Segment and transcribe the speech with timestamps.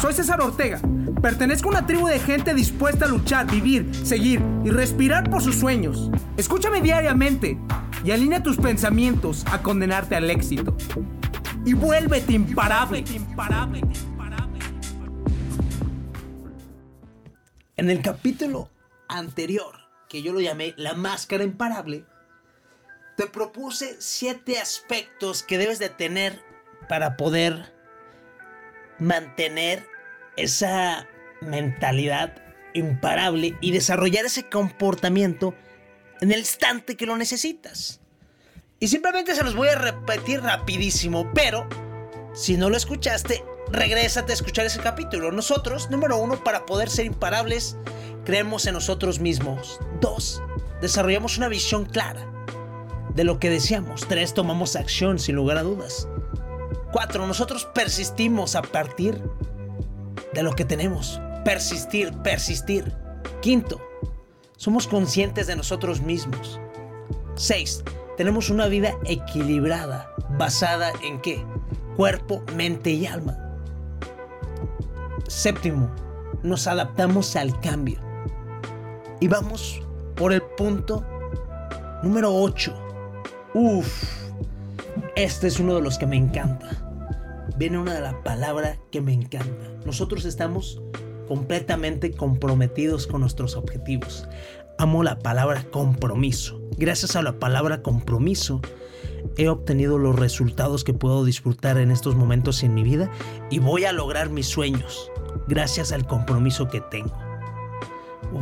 [0.00, 0.78] Soy César Ortega.
[1.22, 5.56] Pertenezco a una tribu de gente dispuesta a luchar, vivir, seguir y respirar por sus
[5.56, 6.10] sueños.
[6.36, 7.58] Escúchame diariamente
[8.04, 10.76] y alinea tus pensamientos a condenarte al éxito.
[11.64, 13.04] Y vuélvete imparable.
[17.76, 18.70] En el capítulo
[19.08, 19.76] anterior,
[20.08, 22.04] que yo lo llamé La Máscara Imparable,
[23.16, 26.42] te propuse siete aspectos que debes de tener
[26.88, 27.75] para poder
[28.98, 29.86] mantener
[30.36, 31.06] esa
[31.40, 32.42] mentalidad
[32.74, 35.54] imparable y desarrollar ese comportamiento
[36.20, 38.00] en el instante que lo necesitas.
[38.78, 41.66] Y simplemente se los voy a repetir rapidísimo, pero
[42.34, 45.32] si no lo escuchaste, regrésate a escuchar ese capítulo.
[45.32, 47.76] Nosotros, número uno, para poder ser imparables,
[48.24, 49.80] creemos en nosotros mismos.
[50.00, 50.42] Dos,
[50.82, 52.30] desarrollamos una visión clara
[53.14, 54.06] de lo que deseamos.
[54.06, 56.06] Tres, tomamos acción sin lugar a dudas.
[56.96, 59.22] Cuatro, nosotros persistimos a partir
[60.32, 61.20] de lo que tenemos.
[61.44, 62.90] Persistir, persistir.
[63.42, 63.86] Quinto,
[64.56, 66.58] somos conscientes de nosotros mismos.
[67.34, 67.84] Seis,
[68.16, 71.44] tenemos una vida equilibrada, basada en qué?
[71.98, 73.36] Cuerpo, mente y alma.
[75.28, 75.90] Séptimo,
[76.42, 78.00] nos adaptamos al cambio.
[79.20, 79.82] Y vamos
[80.14, 81.04] por el punto
[82.02, 82.74] número 8.
[83.52, 84.02] Uf,
[85.14, 86.85] este es uno de los que me encanta.
[87.56, 89.70] Viene una de las palabras que me encanta.
[89.84, 90.82] Nosotros estamos
[91.26, 94.28] completamente comprometidos con nuestros objetivos.
[94.78, 96.60] Amo la palabra compromiso.
[96.76, 98.60] Gracias a la palabra compromiso
[99.36, 103.10] he obtenido los resultados que puedo disfrutar en estos momentos en mi vida
[103.50, 105.10] y voy a lograr mis sueños
[105.46, 107.16] gracias al compromiso que tengo.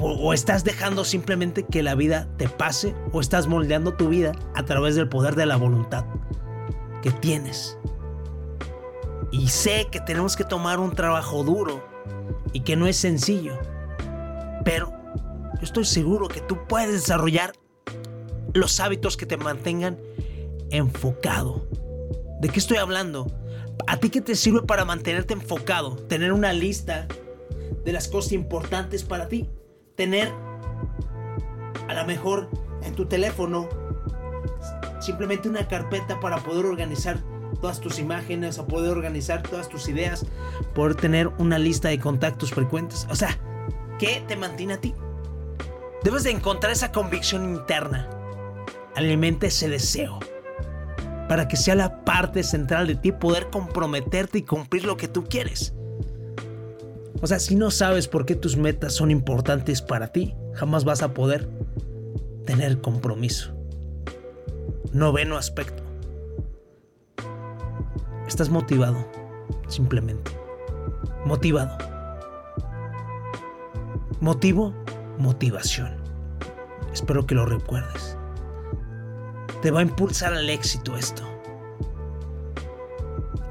[0.00, 4.64] O, estás dejando simplemente que la vida te pase o estás moldeando tu vida a
[4.64, 6.04] través del poder de la voluntad
[7.02, 7.76] que tienes.
[9.32, 11.82] Y sé que tenemos que tomar un trabajo duro
[12.52, 13.58] y que no es sencillo.
[14.62, 14.92] Pero
[15.54, 17.52] yo estoy seguro que tú puedes desarrollar
[18.52, 19.98] los hábitos que te mantengan
[20.70, 21.66] enfocado.
[22.40, 23.26] ¿De qué estoy hablando?
[23.86, 25.96] ¿A ti qué te sirve para mantenerte enfocado?
[25.96, 27.08] Tener una lista
[27.84, 29.48] de las cosas importantes para ti.
[29.96, 30.30] Tener
[31.88, 32.50] a lo mejor
[32.82, 33.68] en tu teléfono
[35.00, 37.18] simplemente una carpeta para poder organizar
[37.62, 40.26] todas tus imágenes, o poder organizar todas tus ideas,
[40.74, 43.06] poder tener una lista de contactos frecuentes.
[43.08, 43.38] O sea,
[43.98, 44.94] ¿qué te mantiene a ti?
[46.02, 48.10] Debes de encontrar esa convicción interna.
[48.96, 50.18] Alimenta ese deseo.
[51.28, 55.24] Para que sea la parte central de ti poder comprometerte y cumplir lo que tú
[55.24, 55.72] quieres.
[57.22, 61.02] O sea, si no sabes por qué tus metas son importantes para ti, jamás vas
[61.02, 61.48] a poder
[62.44, 63.54] tener compromiso.
[64.92, 65.81] Noveno aspecto.
[68.32, 69.06] Estás motivado,
[69.68, 70.30] simplemente.
[71.26, 71.76] Motivado.
[74.20, 74.72] Motivo,
[75.18, 75.94] motivación.
[76.94, 78.16] Espero que lo recuerdes.
[79.60, 81.22] Te va a impulsar al éxito esto.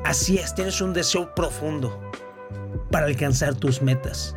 [0.03, 1.95] Así es, tienes un deseo profundo
[2.89, 4.35] para alcanzar tus metas.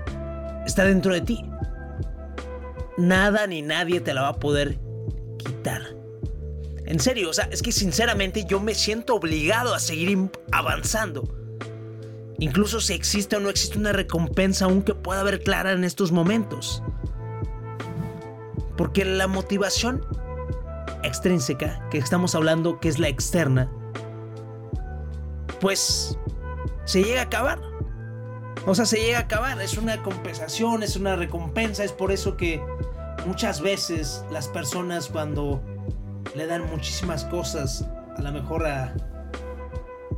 [0.66, 1.50] Está dentro de ti.
[2.99, 4.78] Nada ni nadie te la va a poder
[5.38, 5.84] quitar.
[6.94, 11.25] En serio, o sea, es que sinceramente yo me siento obligado a seguir avanzando.
[12.38, 16.12] Incluso si existe o no existe una recompensa aún que pueda haber clara en estos
[16.12, 16.84] momentos.
[18.77, 20.06] Porque la motivación
[21.03, 23.69] extrínseca, que estamos hablando que es la externa,
[25.61, 26.16] pues
[26.84, 27.61] se llega a acabar.
[28.66, 29.61] O sea, se llega a acabar.
[29.61, 31.82] Es una compensación, es una recompensa.
[31.82, 32.62] Es por eso que
[33.26, 35.61] muchas veces las personas cuando
[36.34, 37.84] le dan muchísimas cosas,
[38.17, 38.95] a lo mejor a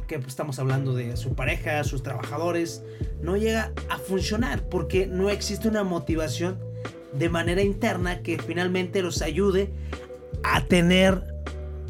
[0.06, 2.82] que estamos hablando de su pareja, sus trabajadores,
[3.21, 6.59] no llega a funcionar porque no existe una motivación
[7.12, 9.72] de manera interna que finalmente los ayude
[10.44, 11.22] a tener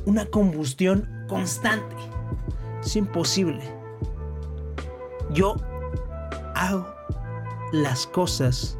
[0.06, 1.94] una combustión constante.
[2.82, 3.60] Es imposible.
[5.32, 5.56] Yo
[6.54, 6.86] hago
[7.72, 8.78] las cosas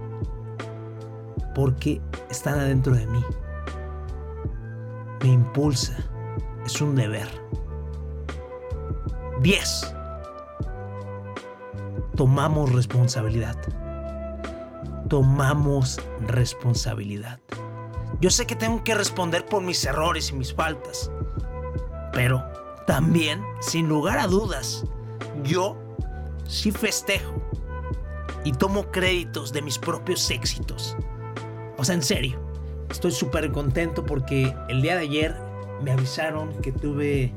[1.55, 2.01] porque
[2.31, 3.23] están adentro de mí
[5.29, 5.97] impulsa.
[6.65, 7.29] Es un deber.
[9.43, 9.95] 10.
[12.17, 13.57] Tomamos responsabilidad.
[15.09, 17.39] Tomamos responsabilidad.
[18.21, 21.11] Yo sé que tengo que responder por mis errores y mis faltas.
[22.13, 22.43] Pero
[22.87, 24.85] también, sin lugar a dudas,
[25.45, 25.77] yo
[26.47, 27.35] sí festejo
[28.45, 30.97] y tomo créditos de mis propios éxitos.
[31.77, 32.46] O sea, en serio.
[32.91, 35.35] Estoy súper contento porque el día de ayer
[35.83, 37.33] me avisaron que tuve...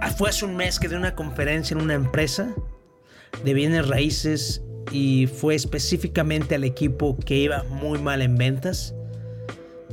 [0.00, 2.54] Ah, fue hace un mes que di una conferencia en una empresa.
[3.44, 8.94] de bienes raíces y fue específicamente al equipo que iba muy mal en ventas.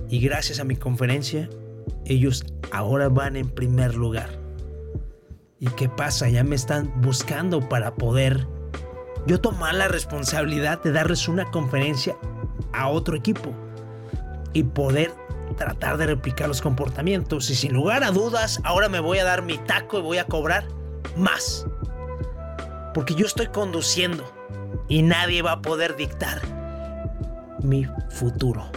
[0.10, 1.50] Y gracias a mi conferencia,
[2.06, 4.30] ellos ahora van en primer lugar.
[5.60, 6.30] ¿Y qué pasa?
[6.30, 8.48] Ya me están buscando para poder
[9.26, 12.16] yo tomar la responsabilidad de darles una conferencia
[12.74, 13.54] a otro equipo
[14.54, 15.14] y poder
[15.58, 17.50] tratar de replicar los comportamientos.
[17.50, 20.26] Y sin lugar a dudas, ahora me voy a dar mi taco y voy a
[20.26, 20.68] cobrar
[21.18, 21.66] más.
[22.94, 24.24] Porque yo estoy conduciendo
[24.88, 26.42] y nadie va a poder dictar
[27.62, 28.70] mi futuro.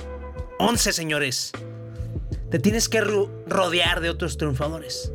[0.59, 1.53] 11 señores.
[2.51, 5.13] Te tienes que rodear de otros triunfadores.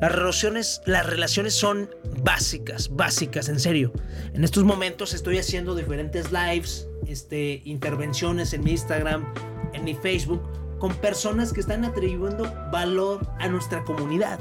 [0.00, 1.90] Las relaciones, las relaciones son
[2.22, 3.92] básicas, básicas, en serio.
[4.32, 9.32] En estos momentos estoy haciendo diferentes lives, este, intervenciones en mi Instagram,
[9.74, 10.40] en mi Facebook,
[10.78, 14.40] con personas que están atribuyendo valor a nuestra comunidad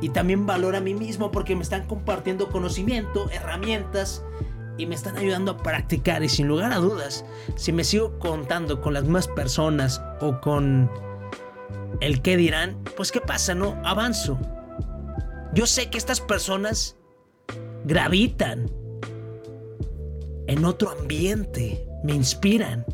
[0.00, 4.24] y también valor a mí mismo porque me están compartiendo conocimiento, herramientas
[4.78, 8.80] y me están ayudando a practicar y sin lugar a dudas, si me sigo contando
[8.80, 10.90] con las más personas o con
[12.00, 14.38] el que dirán, pues qué pasa, no, avanzo.
[15.54, 16.96] Yo sé que estas personas
[17.84, 18.68] gravitan
[20.48, 22.84] en otro ambiente, me inspiran,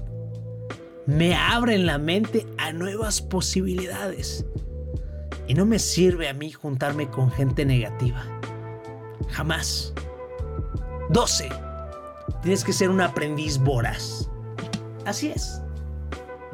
[1.07, 4.45] me abren la mente a nuevas posibilidades.
[5.49, 8.25] Y no me sirve a mí juntarme con gente negativa.
[9.31, 9.95] Jamás.
[11.09, 11.49] 12.
[12.43, 14.29] Tienes que ser un aprendiz voraz.
[15.07, 15.62] Así es.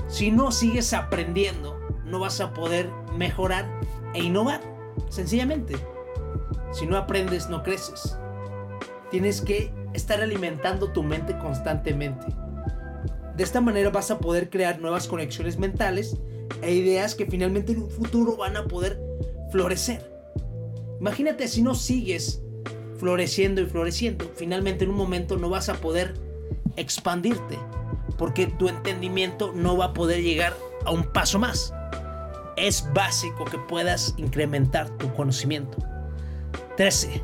[0.08, 2.88] Si no sigues aprendiendo, no vas a poder
[3.18, 3.68] mejorar
[4.14, 4.60] e innovar.
[5.10, 5.76] Sencillamente.
[6.72, 8.16] Si no aprendes, no creces.
[9.10, 12.26] Tienes que estar alimentando tu mente constantemente.
[13.36, 16.16] De esta manera vas a poder crear nuevas conexiones mentales
[16.62, 19.00] e ideas que finalmente en un futuro van a poder
[19.50, 20.10] florecer.
[21.00, 22.42] Imagínate si no sigues
[22.98, 26.14] floreciendo y floreciendo, finalmente en un momento no vas a poder
[26.76, 27.58] expandirte,
[28.16, 31.74] porque tu entendimiento no va a poder llegar a un paso más.
[32.56, 35.76] Es básico que puedas incrementar tu conocimiento.
[36.76, 37.22] 13.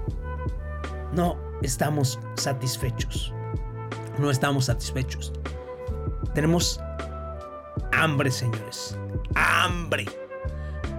[1.12, 3.32] No estamos satisfechos.
[4.18, 5.32] No estamos satisfechos.
[6.34, 6.80] Tenemos
[7.92, 8.96] hambre, señores.
[9.34, 10.06] Hambre.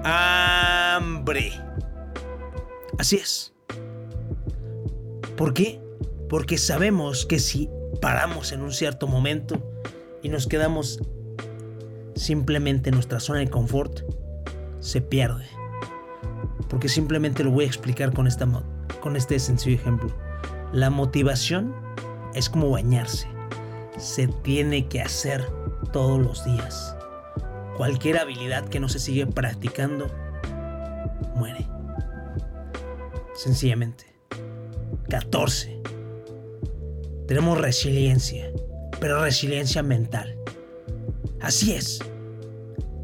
[0.03, 1.51] Hambre.
[2.99, 3.53] Así es.
[5.35, 5.81] ¿Por qué?
[6.29, 7.69] Porque sabemos que si
[8.01, 9.55] paramos en un cierto momento
[10.21, 10.99] y nos quedamos
[12.15, 14.01] simplemente en nuestra zona de confort,
[14.79, 15.45] se pierde.
[16.73, 18.47] Porque simplemente lo voy a explicar con, esta,
[18.99, 20.11] con este sencillo ejemplo.
[20.71, 21.71] La motivación
[22.33, 23.27] es como bañarse.
[23.99, 25.45] Se tiene que hacer
[25.91, 26.95] todos los días.
[27.77, 30.07] Cualquier habilidad que no se sigue practicando
[31.35, 31.67] muere.
[33.35, 34.05] Sencillamente.
[35.09, 35.79] 14.
[37.27, 38.51] Tenemos resiliencia,
[38.99, 40.35] pero resiliencia mental.
[41.39, 41.99] Así es.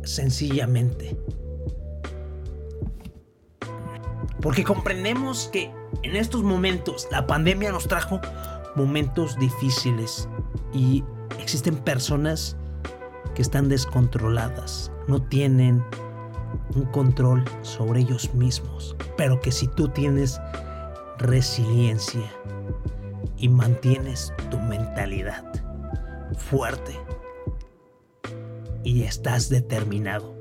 [0.05, 1.15] Sencillamente.
[4.41, 5.71] Porque comprendemos que
[6.03, 8.21] en estos momentos la pandemia nos trajo
[8.75, 10.29] momentos difíciles
[10.73, 11.03] y
[11.39, 12.55] existen personas
[13.35, 15.83] que están descontroladas, no tienen
[16.75, 20.39] un control sobre ellos mismos, pero que si tú tienes
[21.17, 22.31] resiliencia
[23.37, 25.43] y mantienes tu mentalidad
[26.37, 26.97] fuerte
[28.83, 30.33] y estás determinado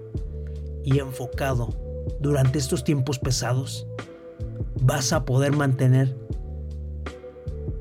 [0.85, 1.88] y enfocado
[2.21, 3.87] durante estos tiempos pesados,
[4.81, 6.17] vas a poder mantener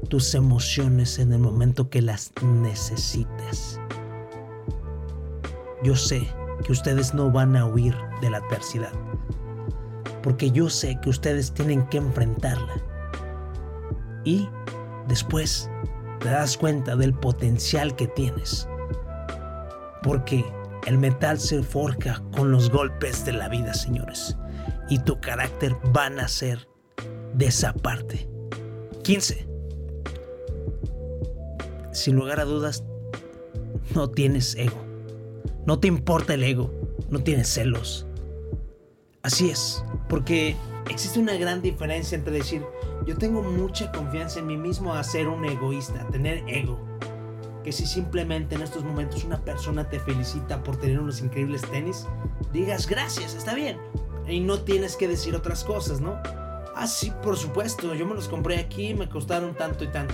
[0.09, 3.79] tus emociones en el momento que las necesites.
[5.83, 6.27] Yo sé
[6.63, 8.91] que ustedes no van a huir de la adversidad,
[10.23, 12.73] porque yo sé que ustedes tienen que enfrentarla.
[14.23, 14.49] Y
[15.07, 15.69] después
[16.19, 18.67] te das cuenta del potencial que tienes,
[20.03, 20.43] porque
[20.87, 24.37] el metal se forja con los golpes de la vida, señores.
[24.89, 26.69] Y tu carácter va a nacer
[27.33, 28.29] de esa parte.
[29.03, 29.45] 15.
[31.91, 32.85] Sin lugar a dudas,
[33.93, 34.77] no tienes ego.
[35.65, 36.73] No te importa el ego.
[37.09, 38.07] No tienes celos.
[39.23, 40.55] Así es, porque
[40.89, 42.63] existe una gran diferencia entre decir,
[43.05, 46.79] yo tengo mucha confianza en mí mismo a ser un egoísta, tener ego
[47.67, 52.05] que si simplemente en estos momentos una persona te felicita por tener unos increíbles tenis,
[52.53, 53.77] digas gracias, está bien.
[54.25, 56.17] Y no tienes que decir otras cosas, ¿no?
[56.77, 60.13] Ah, sí, por supuesto, yo me los compré aquí y me costaron tanto y tanto.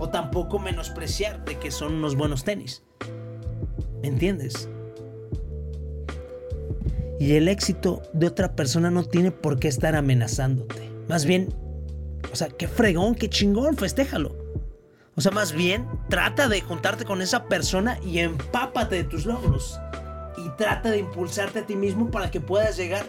[0.00, 2.82] O tampoco menospreciar de que son unos buenos tenis.
[4.02, 4.68] ¿Me entiendes?
[7.20, 10.90] Y el éxito de otra persona no tiene por qué estar amenazándote.
[11.08, 11.54] Más bien,
[12.32, 14.34] O sea, qué fregón, qué chingón, festéjalo.
[15.16, 19.80] O sea, más bien, trata de juntarte con esa persona y empápate de tus logros.
[20.36, 23.04] Y trata de impulsarte a ti mismo para que puedas llegar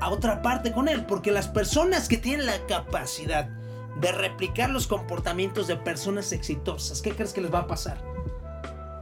[0.00, 1.04] a otra parte con él.
[1.04, 3.48] Porque las personas que tienen la capacidad
[4.00, 8.00] de replicar los comportamientos de personas exitosas, ¿qué crees que les va a pasar?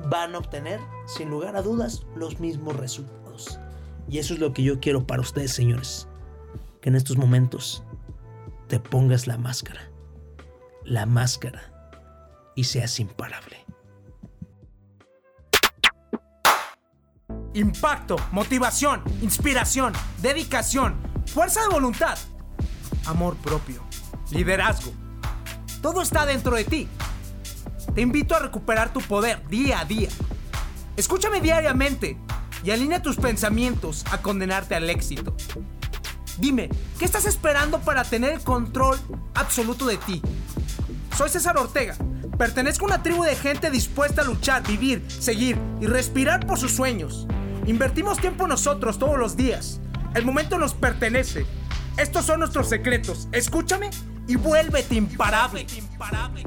[0.09, 3.61] Van a obtener, sin lugar a dudas, los mismos resultados.
[4.09, 6.09] Y eso es lo que yo quiero para ustedes, señores.
[6.81, 7.85] Que en estos momentos
[8.69, 9.91] te pongas la máscara.
[10.85, 11.72] La máscara.
[12.55, 13.65] Y seas imparable.
[17.55, 19.93] Impacto, motivación, inspiración,
[20.23, 22.19] dedicación, fuerza de voluntad,
[23.07, 23.83] amor propio,
[24.31, 24.93] liderazgo.
[25.83, 26.89] Todo está dentro de ti.
[27.95, 30.09] Te invito a recuperar tu poder día a día.
[30.97, 32.17] Escúchame diariamente
[32.65, 35.37] y alinea tus pensamientos a condenarte al éxito.
[36.39, 38.99] Dime, ¿qué estás esperando para tener el control
[39.35, 40.23] absoluto de ti?
[41.17, 41.97] Soy César Ortega.
[42.39, 46.73] Pertenezco a una tribu de gente dispuesta a luchar, vivir, seguir y respirar por sus
[46.73, 47.27] sueños.
[47.67, 49.81] Invertimos tiempo nosotros todos los días.
[50.15, 51.47] El momento nos pertenece.
[51.97, 53.29] Estos son nuestros secretos.
[53.33, 53.91] Escúchame
[54.27, 55.67] y vuélvete imparable.
[55.77, 56.45] imparable.